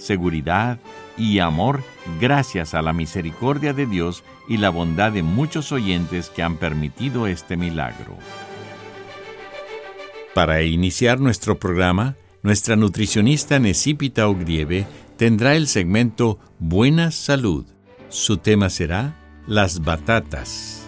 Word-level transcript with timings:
seguridad 0.00 0.78
y 1.16 1.38
amor 1.38 1.82
gracias 2.20 2.74
a 2.74 2.82
la 2.82 2.92
misericordia 2.92 3.72
de 3.72 3.86
Dios 3.86 4.24
y 4.48 4.56
la 4.56 4.70
bondad 4.70 5.12
de 5.12 5.22
muchos 5.22 5.70
oyentes 5.72 6.30
que 6.30 6.42
han 6.42 6.56
permitido 6.56 7.26
este 7.26 7.56
milagro. 7.56 8.16
Para 10.34 10.62
iniciar 10.62 11.20
nuestro 11.20 11.58
programa, 11.58 12.16
nuestra 12.42 12.76
nutricionista 12.76 13.58
Necipita 13.58 14.28
Ogrieve 14.28 14.86
tendrá 15.16 15.54
el 15.54 15.66
segmento 15.66 16.38
Buena 16.58 17.10
Salud. 17.10 17.66
Su 18.08 18.38
tema 18.38 18.70
será 18.70 19.16
las 19.46 19.80
batatas. 19.82 20.79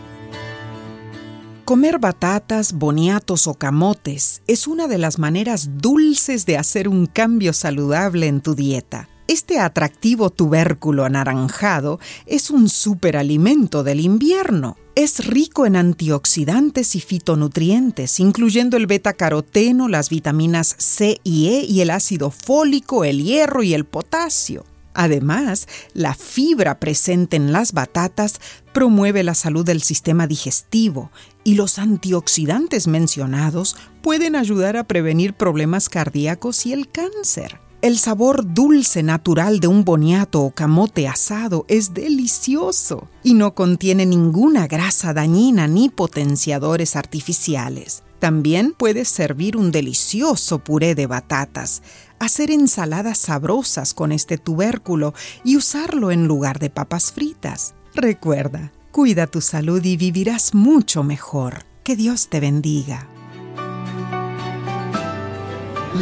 Comer 1.73 1.99
batatas, 1.99 2.75
boniatos 2.75 3.47
o 3.47 3.55
camotes 3.55 4.43
es 4.47 4.67
una 4.67 4.89
de 4.89 4.99
las 4.99 5.19
maneras 5.19 5.79
dulces 5.79 6.45
de 6.45 6.59
hacer 6.59 6.87
un 6.87 7.07
cambio 7.07 7.55
saludable 7.55 8.27
en 8.27 8.43
tu 8.43 8.55
dieta. 8.55 9.09
Este 9.27 9.59
atractivo 9.59 10.29
tubérculo 10.29 11.07
anaranjado 11.07 11.99
es 12.27 12.51
un 12.51 12.69
superalimento 12.69 13.85
del 13.85 14.01
invierno. 14.01 14.77
Es 14.97 15.25
rico 15.25 15.65
en 15.65 15.77
antioxidantes 15.77 16.95
y 16.95 17.01
fitonutrientes, 17.01 18.21
incluyendo 18.21 18.77
el 18.77 18.87
beta-caroteno, 18.87 19.89
las 19.89 20.11
vitaminas 20.11 20.75
C 20.77 21.23
y 21.25 21.49
E 21.49 21.65
y 21.65 21.81
el 21.81 21.89
ácido 21.89 22.31
fólico, 22.31 23.03
el 23.07 23.25
hierro 23.25 23.63
y 23.63 23.73
el 23.73 23.87
potasio. 23.87 24.67
Además, 24.95 25.69
la 25.95 26.15
fibra 26.15 26.79
presente 26.79 27.37
en 27.37 27.53
las 27.53 27.73
batatas 27.73 28.41
promueve 28.73 29.23
la 29.23 29.35
salud 29.35 29.65
del 29.65 29.83
sistema 29.83 30.27
digestivo 30.27 31.11
y 31.45 31.55
los 31.55 31.79
antioxidantes 31.79 32.87
mencionados 32.87 33.77
pueden 34.03 34.37
ayudar 34.37 34.77
a 34.77 34.85
prevenir 34.85 35.35
problemas 35.35 35.89
cardíacos 35.89 36.67
y 36.67 36.73
el 36.73 36.91
cáncer. 36.91 37.61
El 37.83 37.99
sabor 37.99 38.55
dulce 38.55 39.03
natural 39.03 39.59
de 39.59 39.67
un 39.67 39.85
boniato 39.85 40.43
o 40.43 40.53
camote 40.53 41.09
asado 41.09 41.65
es 41.67 41.93
delicioso 41.95 43.09
y 43.25 43.35
no 43.35 43.55
contiene 43.55 44.07
ninguna 44.07 44.69
grasa 44.69 45.13
dañina 45.13 45.67
ni 45.67 45.89
potenciadores 45.89 46.95
artificiales. 46.95 48.05
También 48.21 48.73
puedes 48.79 49.09
servir 49.09 49.57
un 49.57 49.73
delicioso 49.73 50.61
puré 50.61 50.95
de 50.95 51.09
batatas, 51.09 51.83
hacer 52.23 52.51
ensaladas 52.51 53.19
sabrosas 53.19 53.95
con 53.95 54.13
este 54.13 54.39
tubérculo 54.39 55.13
y 55.45 55.57
usarlo 55.57 56.11
en 56.11 56.27
lugar 56.27 56.59
de 56.59 56.71
papas 56.71 57.13
fritas. 57.13 57.75
Recuerda, 57.95 58.73
cuida 58.93 59.27
tu 59.27 59.41
salud 59.41 59.85
y 59.85 59.97
vivirás 59.97 60.55
mucho 60.55 61.03
mejor. 61.03 61.65
Que 61.83 61.97
Dios 61.97 62.29
te 62.29 62.39
bendiga. 62.39 63.09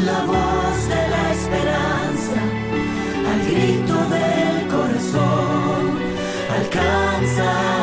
La 0.05 0.25
voz 0.25 0.89
de 0.89 1.09
la 1.09 1.33
esperanza, 1.33 2.43
al 3.33 3.41
grito 3.51 3.95
del 4.11 4.69
corazón, 4.69 5.99
alcanza 6.55 7.80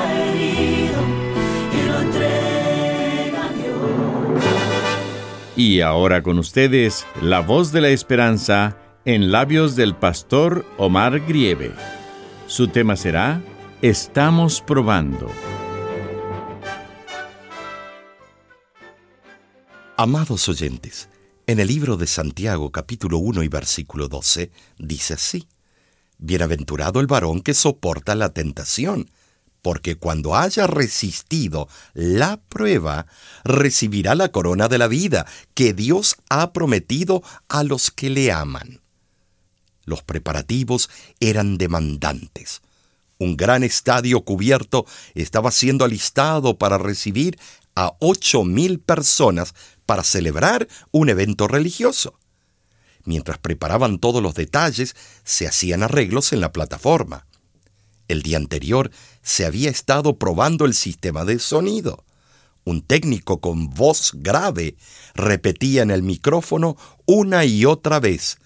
Y 5.57 5.81
ahora 5.81 6.22
con 6.22 6.38
ustedes, 6.38 7.07
la 7.19 7.40
voz 7.40 7.72
de 7.72 7.81
la 7.81 7.90
esperanza 7.90 8.78
en 9.06 9.31
labios 9.31 9.75
del 9.75 9.95
pastor 9.95 10.68
Omar 10.78 11.22
Grieve. 11.22 11.72
Su 12.45 12.68
tema 12.68 12.95
será 12.95 13.41
Estamos 13.81 14.62
probando. 14.62 15.31
Amados 19.97 20.47
oyentes, 20.47 21.09
en 21.47 21.59
el 21.59 21.69
libro 21.69 21.97
de 21.97 22.06
Santiago 22.06 22.72
capítulo 22.72 23.18
1 23.18 23.41
y 23.41 23.47
versículo 23.47 24.07
12 24.07 24.51
dice 24.78 25.16
así, 25.16 25.47
Bienaventurado 26.19 27.00
el 27.00 27.07
varón 27.07 27.41
que 27.41 27.56
soporta 27.56 28.13
la 28.13 28.29
tentación, 28.29 29.09
porque 29.67 29.97
cuando 29.97 30.38
haya 30.38 30.66
resistido 30.66 31.67
la 31.94 32.38
prueba, 32.38 33.05
recibirá 33.44 34.16
la 34.16 34.29
corona 34.31 34.69
de 34.69 34.78
la 34.78 34.88
vida 34.88 35.25
que 35.55 35.73
Dios 35.73 36.16
ha 36.29 36.53
prometido 36.53 37.22
a 37.50 37.66
los 37.66 37.91
que 37.91 38.09
le 38.09 38.31
aman. 38.31 38.79
Los 39.83 40.03
preparativos 40.03 40.89
eran 41.19 41.57
demandantes. 41.57 42.61
Un 43.17 43.35
gran 43.35 43.61
estadio 43.61 44.22
cubierto 44.22 44.85
estaba 45.16 45.51
siendo 45.51 45.83
alistado 45.83 46.57
para 46.57 46.77
recibir 46.77 47.38
a 47.75 47.91
ocho 48.00 48.45
mil 48.45 48.79
personas 48.79 49.53
para 49.85 50.06
celebrar 50.06 50.69
un 50.91 51.09
evento 51.09 51.50
religioso. 51.50 52.17
Mientras 53.03 53.38
preparaban 53.38 54.00
todos 54.00 54.23
los 54.23 54.33
detalles, 54.33 54.95
se 55.25 55.45
hacían 55.45 55.83
arreglos 55.83 56.31
en 56.31 56.39
la 56.39 56.53
plataforma. 56.53 57.27
El 58.07 58.22
día 58.22 58.38
anterior 58.38 58.91
se 59.22 59.45
había 59.45 59.69
estado 59.69 60.18
probando 60.18 60.66
el 60.66 60.73
sistema 60.73 61.25
de 61.25 61.40
sonido. 61.40 62.03
Un 62.63 62.81
técnico 62.81 63.40
con 63.40 63.69
voz 63.69 64.12
grave 64.13 64.75
repetía 65.16 65.84
en 65.84 65.91
el 65.91 66.03
micrófono 66.03 66.78
una 67.06 67.45
y 67.45 67.66
otra 67.66 68.00
vez, 68.00 68.40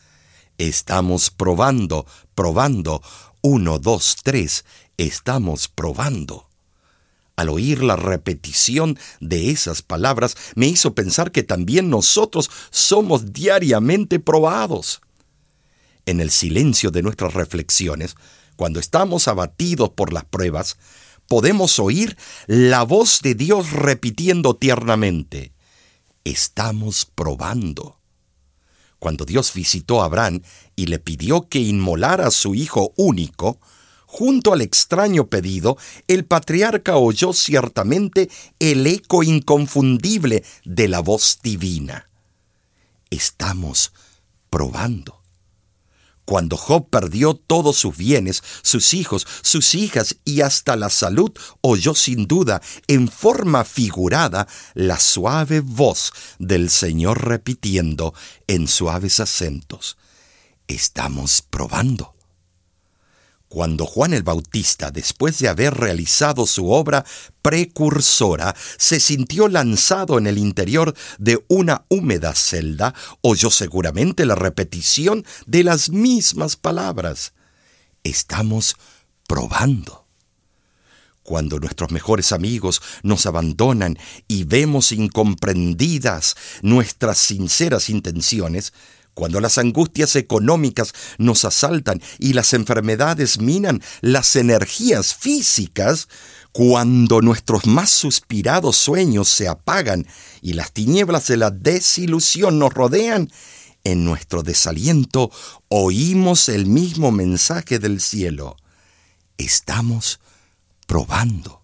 Estamos 0.61 1.31
probando, 1.31 2.05
probando, 2.35 3.01
uno, 3.41 3.79
dos, 3.79 4.17
tres, 4.22 4.63
estamos 4.95 5.67
probando. 5.67 6.49
Al 7.35 7.49
oír 7.49 7.81
la 7.81 7.95
repetición 7.95 8.99
de 9.19 9.49
esas 9.49 9.81
palabras, 9.81 10.38
me 10.53 10.67
hizo 10.67 10.93
pensar 10.93 11.31
que 11.31 11.41
también 11.41 11.89
nosotros 11.89 12.51
somos 12.69 13.33
diariamente 13.33 14.19
probados. 14.19 15.01
En 16.05 16.22
el 16.22 16.29
silencio 16.29 16.91
de 16.91 17.01
nuestras 17.01 17.33
reflexiones, 17.33 18.16
cuando 18.61 18.79
estamos 18.79 19.27
abatidos 19.27 19.89
por 19.89 20.13
las 20.13 20.23
pruebas, 20.23 20.77
podemos 21.27 21.79
oír 21.79 22.16
la 22.45 22.83
voz 22.83 23.22
de 23.23 23.33
Dios 23.33 23.72
repitiendo 23.72 24.55
tiernamente, 24.55 25.51
estamos 26.25 27.05
probando. 27.05 27.97
Cuando 28.99 29.25
Dios 29.25 29.52
visitó 29.55 30.03
a 30.03 30.05
Abraham 30.05 30.43
y 30.75 30.85
le 30.85 30.99
pidió 30.99 31.49
que 31.49 31.58
inmolara 31.58 32.28
a 32.28 32.31
su 32.31 32.53
hijo 32.53 32.93
único, 32.97 33.59
Junto 34.05 34.52
al 34.53 34.61
extraño 34.61 35.28
pedido, 35.28 35.78
el 36.08 36.25
patriarca 36.25 36.97
oyó 36.97 37.31
ciertamente 37.31 38.29
el 38.59 38.85
eco 38.85 39.23
inconfundible 39.23 40.43
de 40.66 40.90
la 40.90 40.99
voz 40.99 41.40
divina. 41.41 42.09
Estamos 43.09 43.93
probando. 44.49 45.21
Cuando 46.26 46.56
Job 46.58 46.90
perdió 46.90 47.34
todos 47.34 47.78
sus 47.78 47.97
bienes, 47.97 48.44
sus 48.62 48.94
hijos, 48.94 49.28
sus 49.41 49.76
hijas 49.76 50.18
y 50.23 50.41
hasta 50.41 50.76
la 50.76 50.90
salud, 50.90 51.32
oyó 51.62 51.96
sin 51.96 52.28
duda, 52.28 52.62
en 52.88 53.08
forma 53.08 53.64
figurada, 53.64 54.47
la 54.73 55.00
suave 55.00 55.59
voz 55.59 56.14
del 56.40 56.70
Señor 56.70 57.28
repitiendo 57.28 58.14
en 58.47 58.68
suaves 58.68 59.20
acentos, 59.20 59.97
Estamos 60.68 61.41
probando. 61.41 62.14
Cuando 63.51 63.85
Juan 63.85 64.13
el 64.13 64.23
Bautista, 64.23 64.91
después 64.91 65.37
de 65.39 65.49
haber 65.49 65.73
realizado 65.73 66.47
su 66.47 66.71
obra 66.71 67.03
precursora, 67.41 68.55
se 68.77 69.01
sintió 69.01 69.49
lanzado 69.49 70.17
en 70.17 70.25
el 70.25 70.37
interior 70.37 70.95
de 71.17 71.43
una 71.49 71.83
húmeda 71.89 72.33
celda, 72.33 72.95
oyó 73.19 73.49
seguramente 73.49 74.25
la 74.25 74.35
repetición 74.35 75.25
de 75.47 75.65
las 75.65 75.89
mismas 75.89 76.55
palabras. 76.55 77.33
Estamos 78.05 78.77
probando. 79.27 80.07
Cuando 81.21 81.59
nuestros 81.59 81.91
mejores 81.91 82.31
amigos 82.31 82.81
nos 83.03 83.25
abandonan 83.25 83.97
y 84.29 84.45
vemos 84.45 84.93
incomprendidas 84.93 86.37
nuestras 86.61 87.17
sinceras 87.17 87.89
intenciones, 87.89 88.71
cuando 89.22 89.40
las 89.40 89.59
angustias 89.59 90.16
económicas 90.16 90.96
nos 91.20 91.46
asaltan 91.46 92.02
y 92.18 92.34
las 92.34 92.53
enfermedades 92.53 93.40
minan 93.40 93.84
las 94.02 94.35
energías 94.35 95.14
físicas, 95.14 96.08
cuando 96.52 97.22
nuestros 97.22 97.68
más 97.68 97.91
suspirados 97.91 98.78
sueños 98.78 99.29
se 99.29 99.47
apagan 99.47 100.08
y 100.41 100.53
las 100.53 100.72
tinieblas 100.72 101.28
de 101.28 101.38
la 101.38 101.52
desilusión 101.52 102.58
nos 102.58 102.73
rodean, 102.73 103.32
en 103.84 104.06
nuestro 104.06 104.41
desaliento 104.41 105.29
oímos 105.68 106.50
el 106.50 106.66
mismo 106.66 107.12
mensaje 107.12 107.78
del 107.78 108.02
cielo. 108.02 108.58
Estamos 109.38 110.20
probando 110.88 111.60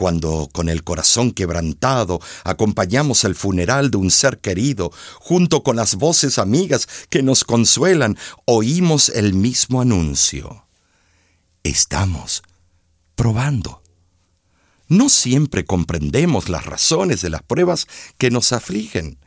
cuando 0.00 0.48
con 0.50 0.70
el 0.70 0.82
corazón 0.82 1.30
quebrantado 1.30 2.22
acompañamos 2.42 3.24
el 3.24 3.34
funeral 3.34 3.90
de 3.90 3.98
un 3.98 4.10
ser 4.10 4.38
querido, 4.38 4.92
junto 5.18 5.62
con 5.62 5.76
las 5.76 5.96
voces 5.96 6.38
amigas 6.38 6.88
que 7.10 7.22
nos 7.22 7.44
consuelan, 7.44 8.16
oímos 8.46 9.10
el 9.10 9.34
mismo 9.34 9.82
anuncio. 9.82 10.64
Estamos 11.64 12.42
probando. 13.14 13.82
No 14.88 15.10
siempre 15.10 15.66
comprendemos 15.66 16.48
las 16.48 16.64
razones 16.64 17.20
de 17.20 17.28
las 17.28 17.42
pruebas 17.42 17.86
que 18.16 18.30
nos 18.30 18.54
afligen. 18.54 19.18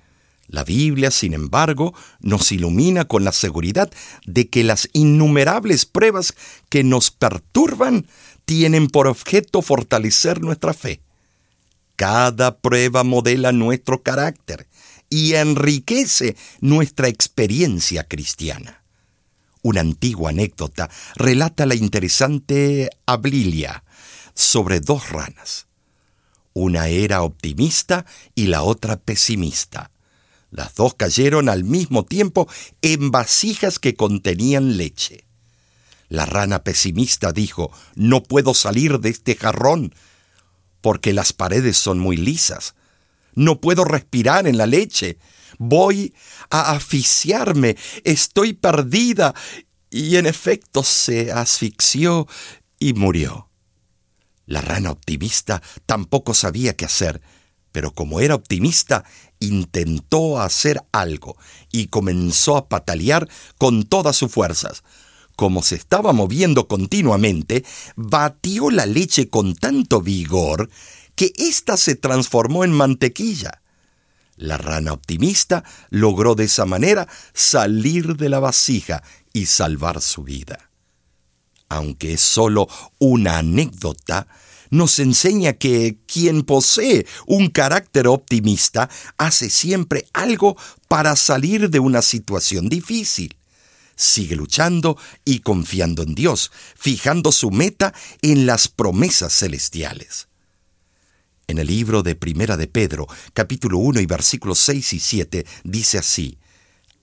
La 0.48 0.64
Biblia, 0.64 1.10
sin 1.10 1.34
embargo, 1.34 1.94
nos 2.20 2.52
ilumina 2.52 3.06
con 3.06 3.24
la 3.24 3.32
seguridad 3.32 3.92
de 4.26 4.50
que 4.50 4.64
las 4.64 4.90
innumerables 4.94 5.86
pruebas 5.86 6.36
que 6.70 6.84
nos 6.84 7.12
perturban 7.12 8.08
tienen 8.46 8.88
por 8.88 9.08
objeto 9.08 9.62
fortalecer 9.62 10.42
nuestra 10.42 10.74
fe. 10.74 11.02
Cada 11.96 12.58
prueba 12.58 13.04
modela 13.04 13.52
nuestro 13.52 14.04
carácter 14.04 14.68
y 15.10 15.36
enriquece 15.36 16.36
nuestra 16.60 17.08
experiencia 17.08 18.04
cristiana. 18.04 18.84
Una 19.62 19.80
antigua 19.80 20.32
anécdota 20.32 20.90
relata 21.16 21.66
la 21.66 21.76
interesante 21.76 22.90
Ablilia 23.06 23.84
sobre 24.34 24.82
dos 24.82 25.10
ranas. 25.10 25.68
Una 26.52 26.90
era 26.90 27.22
optimista 27.22 28.06
y 28.36 28.48
la 28.48 28.64
otra 28.64 28.98
pesimista. 28.98 29.93
Las 30.54 30.76
dos 30.76 30.94
cayeron 30.94 31.50
al 31.50 31.64
mismo 31.64 32.06
tiempo 32.06 32.48
en 32.84 33.10
vasijas 33.10 33.80
que 33.80 33.96
contenían 33.96 34.78
leche. 34.78 35.26
La 36.10 36.28
rana 36.28 36.64
pesimista 36.64 37.32
dijo, 37.32 37.72
no 37.96 38.22
puedo 38.22 38.54
salir 38.54 39.00
de 39.00 39.10
este 39.10 39.36
jarrón 39.36 39.96
porque 40.80 41.12
las 41.12 41.34
paredes 41.34 41.78
son 41.78 41.98
muy 41.98 42.18
lisas. 42.18 42.76
No 43.34 43.62
puedo 43.62 43.84
respirar 43.84 44.46
en 44.46 44.60
la 44.60 44.68
leche. 44.68 45.18
Voy 45.58 46.14
a 46.52 46.74
asfixiarme. 46.74 47.76
Estoy 48.04 48.54
perdida. 48.54 49.34
Y 49.90 50.18
en 50.18 50.28
efecto 50.28 50.84
se 50.84 51.32
asfixió 51.32 52.28
y 52.78 52.94
murió. 52.94 53.50
La 54.46 54.62
rana 54.62 54.92
optimista 54.92 55.64
tampoco 55.88 56.36
sabía 56.36 56.76
qué 56.76 56.86
hacer, 56.86 57.22
pero 57.74 57.92
como 57.92 58.22
era 58.22 58.36
optimista, 58.36 59.04
intentó 59.42 60.40
hacer 60.40 60.82
algo 60.94 61.36
y 61.74 61.88
comenzó 61.88 62.56
a 62.56 62.70
patalear 62.70 63.28
con 63.58 63.84
todas 63.84 64.16
sus 64.16 64.32
fuerzas 64.32 64.84
como 65.36 65.64
se 65.64 65.76
estaba 65.76 66.14
moviendo 66.14 66.68
continuamente, 66.68 67.66
batió 67.96 68.70
la 68.70 68.86
leche 68.86 69.30
con 69.30 69.56
tanto 69.56 70.02
vigor 70.02 70.70
que 71.16 71.34
ésta 71.38 71.78
se 71.78 71.96
transformó 71.96 72.64
en 72.64 72.72
mantequilla. 72.72 73.62
La 74.36 74.58
rana 74.58 74.94
optimista 74.94 75.64
logró 75.90 76.36
de 76.36 76.46
esa 76.46 76.66
manera 76.66 77.08
salir 77.34 78.16
de 78.16 78.30
la 78.30 78.40
vasija 78.40 79.04
y 79.32 79.46
salvar 79.46 80.02
su 80.02 80.24
vida. 80.24 80.70
Aunque 81.70 82.14
es 82.14 82.22
solo 82.22 82.68
una 83.00 83.40
anécdota, 83.40 84.28
nos 84.74 84.98
enseña 84.98 85.54
que 85.54 86.00
quien 86.08 86.42
posee 86.42 87.06
un 87.28 87.50
carácter 87.50 88.08
optimista 88.08 88.90
hace 89.18 89.52
siempre 89.52 90.08
algo 90.14 90.58
para 90.88 91.16
salir 91.16 91.70
de 91.70 91.80
una 91.80 92.02
situación 92.02 92.70
difícil 92.70 93.38
sigue 93.96 94.36
luchando 94.36 94.98
y 95.24 95.42
confiando 95.42 96.02
en 96.02 96.16
Dios, 96.16 96.52
fijando 96.76 97.32
su 97.32 97.52
meta 97.52 97.94
en 98.24 98.48
las 98.48 98.68
promesas 98.68 99.32
celestiales. 99.38 100.28
En 101.46 101.60
el 101.60 101.68
libro 101.68 102.02
de 102.02 102.16
Primera 102.16 102.58
de 102.58 102.68
Pedro, 102.68 103.08
capítulo 103.34 103.78
1 103.78 104.00
y 104.00 104.08
versículos 104.08 104.58
6 104.58 104.94
y 104.94 105.00
7, 105.00 105.46
dice 105.64 106.00
así, 106.00 106.40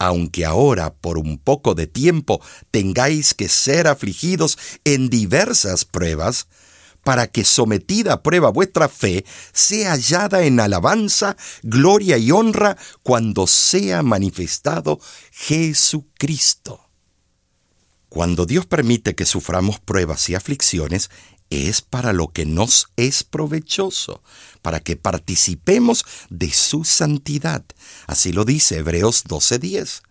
aunque 0.01 0.45
ahora 0.45 0.93
por 0.93 1.17
un 1.17 1.39
poco 1.39 1.77
de 1.77 1.87
tiempo 1.87 2.41
tengáis 2.73 3.33
que 3.33 3.49
ser 3.49 3.87
afligidos 3.87 4.59
en 4.83 5.09
diversas 5.09 5.85
pruebas, 5.85 6.49
para 7.03 7.27
que 7.27 7.45
sometida 7.45 8.15
a 8.15 8.23
prueba 8.23 8.51
vuestra 8.51 8.89
fe 8.89 9.25
sea 9.53 9.93
hallada 9.93 10.45
en 10.45 10.61
alabanza, 10.61 11.37
gloria 11.63 12.19
y 12.19 12.31
honra 12.31 12.77
cuando 13.03 13.47
sea 13.47 14.03
manifestado 14.03 15.01
Jesucristo. 15.33 16.87
Cuando 18.09 18.45
Dios 18.45 18.67
permite 18.67 19.15
que 19.15 19.25
suframos 19.25 19.79
pruebas 19.79 20.29
y 20.29 20.35
aflicciones, 20.35 21.11
es 21.51 21.83
para 21.83 22.13
lo 22.13 22.29
que 22.29 22.47
nos 22.47 22.89
es 22.97 23.25
provechoso, 23.25 24.23
para 24.63 24.81
que 24.81 24.97
participemos 24.97 26.05
de 26.29 26.51
su 26.53 26.85
santidad. 26.85 27.65
Así 28.07 28.33
lo 28.33 28.45
dice 28.45 28.79
Hebreos 28.79 29.25
12:10. 29.25 30.03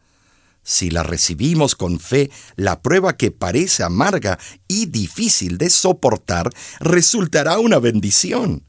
Si 0.69 0.91
la 0.91 1.01
recibimos 1.01 1.73
con 1.73 1.99
fe, 1.99 2.29
la 2.55 2.83
prueba 2.83 3.17
que 3.17 3.31
parece 3.31 3.81
amarga 3.81 4.37
y 4.67 4.85
difícil 4.85 5.57
de 5.57 5.71
soportar 5.71 6.51
resultará 6.79 7.57
una 7.57 7.79
bendición. 7.79 8.63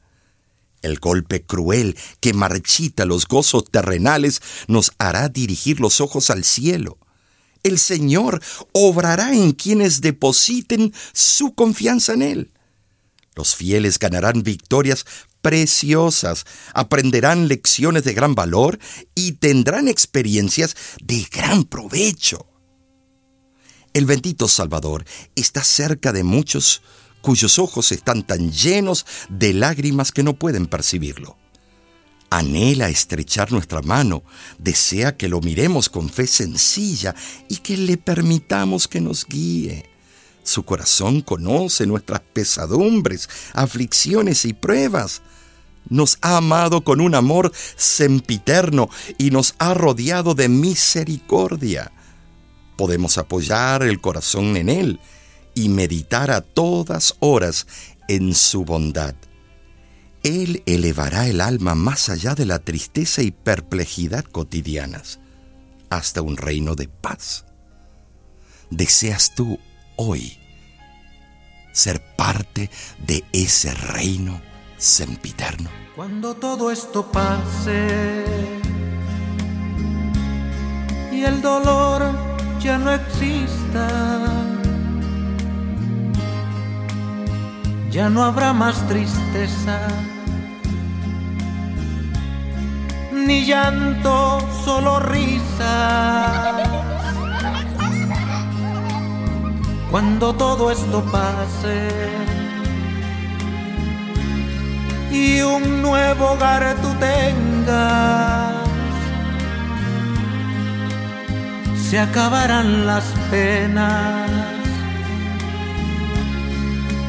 El 0.81 0.97
golpe 0.97 1.43
cruel 1.43 1.95
que 2.19 2.33
marchita 2.33 3.05
los 3.05 3.27
gozos 3.27 3.65
terrenales 3.69 4.41
nos 4.67 4.93
hará 4.97 5.29
dirigir 5.29 5.79
los 5.79 6.01
ojos 6.01 6.31
al 6.31 6.43
cielo 6.43 6.97
el 7.61 7.77
Señor 7.77 8.41
obrará 8.71 9.35
en 9.35 9.51
quienes 9.51 10.01
depositen 10.01 10.95
su 11.13 11.53
confianza 11.53 12.13
en 12.13 12.23
Él. 12.23 12.51
Los 13.35 13.55
fieles 13.55 13.99
ganarán 13.99 14.41
victorias 14.41 15.05
preciosas, 15.41 16.45
aprenderán 16.73 17.47
lecciones 17.47 18.03
de 18.03 18.13
gran 18.13 18.35
valor 18.35 18.79
y 19.15 19.33
tendrán 19.33 19.87
experiencias 19.87 20.75
de 21.03 21.27
gran 21.31 21.63
provecho. 21.63 22.47
El 23.93 24.05
bendito 24.05 24.47
Salvador 24.47 25.03
está 25.35 25.63
cerca 25.63 26.13
de 26.13 26.23
muchos 26.23 26.81
cuyos 27.21 27.59
ojos 27.59 27.91
están 27.91 28.25
tan 28.25 28.51
llenos 28.51 29.05
de 29.29 29.53
lágrimas 29.53 30.11
que 30.11 30.23
no 30.23 30.33
pueden 30.33 30.67
percibirlo 30.67 31.37
anhela 32.31 32.89
estrechar 32.89 33.51
nuestra 33.51 33.81
mano, 33.81 34.23
desea 34.57 35.17
que 35.17 35.27
lo 35.27 35.41
miremos 35.41 35.89
con 35.89 36.09
fe 36.09 36.25
sencilla 36.25 37.13
y 37.49 37.57
que 37.57 37.77
le 37.77 37.97
permitamos 37.97 38.87
que 38.87 39.01
nos 39.01 39.27
guíe. 39.27 39.85
Su 40.43 40.63
corazón 40.63 41.21
conoce 41.21 41.85
nuestras 41.85 42.21
pesadumbres, 42.21 43.29
aflicciones 43.53 44.45
y 44.45 44.53
pruebas. 44.53 45.21
Nos 45.91 46.17
ha 46.21 46.37
amado 46.37 46.85
con 46.85 47.01
un 47.01 47.15
amor 47.15 47.51
sempiterno 47.75 48.89
y 49.17 49.29
nos 49.29 49.55
ha 49.59 49.73
rodeado 49.73 50.35
de 50.35 50.47
misericordia. 50.47 51.91
Podemos 52.77 53.17
apoyar 53.17 53.83
el 53.83 53.99
corazón 53.99 54.55
en 54.55 54.69
Él 54.69 55.01
y 55.53 55.67
meditar 55.67 56.31
a 56.31 56.39
todas 56.39 57.15
horas 57.19 57.67
en 58.07 58.33
su 58.33 58.63
bondad. 58.63 59.15
Él 60.23 60.63
elevará 60.65 61.27
el 61.27 61.41
alma 61.41 61.75
más 61.75 62.07
allá 62.07 62.35
de 62.35 62.45
la 62.45 62.59
tristeza 62.59 63.21
y 63.21 63.31
perplejidad 63.31 64.23
cotidianas, 64.23 65.19
hasta 65.89 66.21
un 66.21 66.37
reino 66.37 66.75
de 66.75 66.87
paz. 66.87 67.43
¿Deseas 68.69 69.35
tú 69.35 69.59
hoy 69.97 70.37
ser 71.73 72.01
parte 72.15 72.69
de 73.05 73.25
ese 73.33 73.73
reino 73.73 74.50
sempiterno? 74.81 75.69
Cuando 75.95 76.33
todo 76.33 76.71
esto 76.71 77.05
pase 77.11 78.25
y 81.11 81.23
el 81.23 81.41
dolor 81.41 82.01
ya 82.59 82.77
no 82.79 82.91
exista, 82.91 83.87
ya 87.91 88.09
no 88.09 88.23
habrá 88.23 88.53
más 88.53 88.87
tristeza, 88.87 89.87
ni 93.13 93.45
llanto, 93.45 94.39
solo 94.65 94.99
risa. 94.99 96.31
cuando 99.91 100.33
todo 100.33 100.71
esto 100.71 101.03
pase 101.11 102.30
y 105.11 105.41
un 105.41 105.81
nuevo 105.81 106.31
hogar 106.31 106.75
tú 106.81 106.87
tengas, 106.99 108.53
se 111.89 111.99
acabarán 111.99 112.85
las 112.87 113.03
penas. 113.29 114.29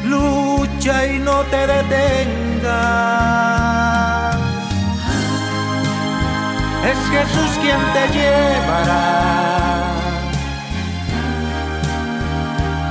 Lucha 0.05 1.07
y 1.07 1.19
no 1.19 1.41
te 1.43 1.65
detengas. 1.65 3.13
Es 6.91 6.97
Jesús 7.09 7.51
quien 7.61 7.79
te 7.93 8.03
llevará 8.13 9.53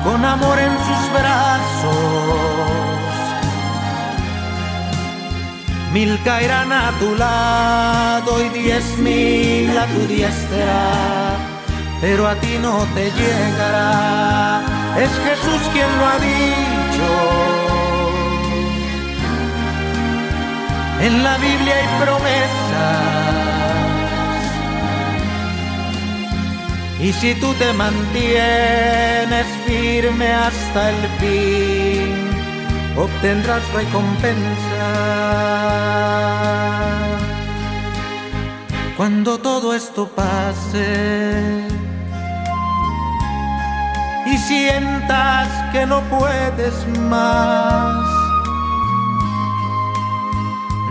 con 0.02 0.24
amor 0.24 0.58
en 0.58 0.72
sus 0.86 1.12
brazos. 1.12 2.91
Mil 5.92 6.18
caerán 6.24 6.72
a 6.72 6.90
tu 6.98 7.14
lado 7.16 8.42
y 8.44 8.48
diez 8.60 8.96
mil 8.98 9.76
a 9.76 9.86
tu 9.86 10.06
diestra, 10.06 11.36
pero 12.00 12.26
a 12.26 12.34
ti 12.36 12.58
no 12.60 12.86
te 12.94 13.10
llegará. 13.10 14.62
Es 14.98 15.10
Jesús 15.26 15.62
quien 15.72 15.90
lo 15.98 16.06
ha 16.06 16.18
dicho. 16.18 17.08
En 21.00 21.24
la 21.24 21.36
Biblia 21.36 21.74
hay 21.78 22.04
promesas 22.04 23.32
Y 27.02 27.12
si 27.14 27.34
tú 27.34 27.52
te 27.54 27.72
mantienes 27.72 29.46
firme 29.66 30.32
hasta 30.32 30.90
el 30.90 31.08
fin, 31.18 32.31
obtendrás 32.96 33.62
recompensa. 33.72 34.84
Cuando 38.96 39.38
todo 39.38 39.74
esto 39.74 40.08
pase 40.08 41.66
y 44.26 44.38
sientas 44.38 45.48
que 45.72 45.86
no 45.86 46.00
puedes 46.02 46.74
más, 46.98 48.06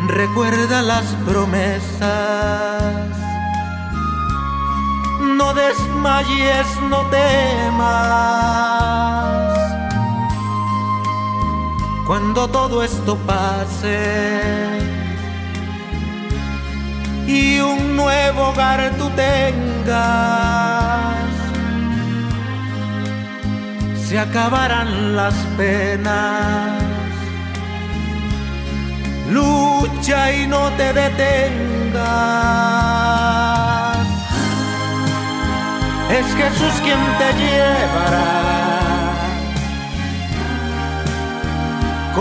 recuerda 0.08 0.82
las 0.82 1.06
promesas 1.26 3.12
no 5.42 5.54
desmayes, 5.54 6.68
no 6.90 7.02
temas. 7.10 8.62
Cuando 12.08 12.48
todo 12.48 12.84
esto 12.84 13.16
pase 13.26 14.50
y 17.28 17.60
un 17.60 17.96
nuevo 17.96 18.50
hogar 18.50 18.92
tú 18.98 19.10
tengas, 19.12 21.16
se 24.06 24.20
acabarán 24.20 25.16
las 25.16 25.36
penas. 25.58 26.84
Lucha 29.30 30.34
y 30.34 30.48
no 30.48 30.70
te 30.72 30.92
detengas 30.92 32.52
es 36.12 36.26
Jesús 36.36 36.74
quien 36.84 37.00
te 37.20 37.30
llevará. 37.42 38.61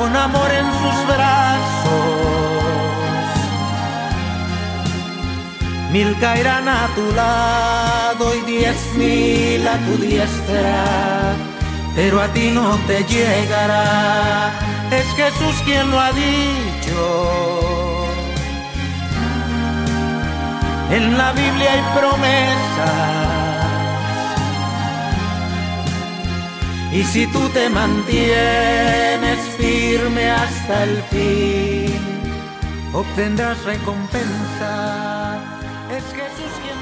Con 0.00 0.16
amor 0.16 0.50
en 0.50 0.64
sus 0.80 1.07
brazos, 1.07 1.92
mil 5.92 6.19
caerán 6.19 6.66
a 6.66 6.88
tu 6.95 7.12
lado 7.12 8.35
y 8.35 8.40
diez 8.50 8.95
mil 8.95 9.69
a 9.69 9.76
tu 9.76 9.99
diestra, 9.99 11.35
pero 11.95 12.19
a 12.23 12.28
ti 12.28 12.50
no 12.50 12.78
te 12.87 13.04
llegará. 13.04 14.52
Es 14.90 15.04
Jesús 15.21 15.54
quien 15.66 15.90
lo 15.90 16.00
ha 16.00 16.12
dicho. 16.12 18.09
En 20.92 21.19
la 21.19 21.33
Biblia 21.33 21.73
hay 21.75 21.83
promesas. 22.00 23.21
Y 26.90 27.04
si 27.04 27.26
tú 27.26 27.50
te 27.50 27.69
mantienes 27.69 29.20
hasta 30.40 30.85
el 30.85 31.02
fin, 31.11 31.92
obtendrás 32.94 33.62
recompensa. 33.64 35.38
Es 35.90 36.04
Jesús 36.04 36.52
quien 36.62 36.78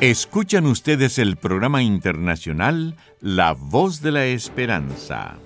te 0.00 0.10
Escuchan 0.10 0.66
ustedes 0.66 1.18
el 1.18 1.36
programa 1.36 1.82
internacional 1.82 2.96
La 3.20 3.52
Voz 3.52 4.02
de 4.02 4.12
la 4.12 4.26
Esperanza. 4.26 5.38